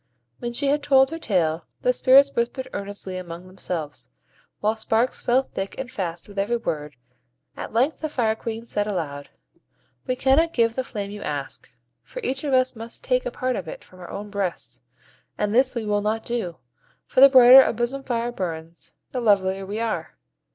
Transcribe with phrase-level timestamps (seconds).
[0.39, 4.09] When she had told her tale, the spirits whispered earnestly among themselves,
[4.59, 6.95] while sparks fell thick and fast with every word;
[7.55, 9.29] at length the Fire Queen said aloud,—
[10.07, 11.69] "We cannot give the flame you ask,
[12.01, 14.81] for each of us must take a part of it from our own breasts;
[15.37, 16.57] and this we will not do,
[17.05, 20.17] for the brighter our bosom fire burns, the lovelier we are.